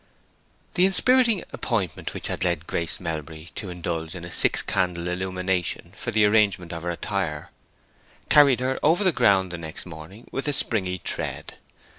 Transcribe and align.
The 0.73 0.87
inspiriting 0.87 1.43
appointment 1.53 2.15
which 2.15 2.25
had 2.25 2.43
led 2.43 2.65
Grace 2.65 2.99
Melbury 2.99 3.51
to 3.53 3.69
indulge 3.69 4.15
in 4.15 4.25
a 4.25 4.31
six 4.31 4.63
candle 4.63 5.07
illumination 5.07 5.93
for 5.95 6.09
the 6.09 6.25
arrangement 6.25 6.73
of 6.73 6.81
her 6.81 6.89
attire, 6.89 7.51
carried 8.27 8.61
her 8.61 8.79
over 8.81 9.03
the 9.03 9.11
ground 9.11 9.51
the 9.51 9.59
next 9.59 9.85
morning 9.85 10.27
with 10.31 10.47
a 10.47 10.53
springy 10.53 10.97
tread. 10.97 11.57